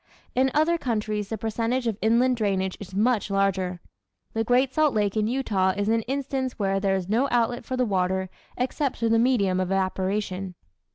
[0.33, 3.81] In other countries the percentage of inland drainage is much larger.
[4.33, 7.77] The great Salt Lake in Utah is an instance where there is no outlet for
[7.77, 8.27] the water
[8.57, 10.55] except through the medium of evaporation.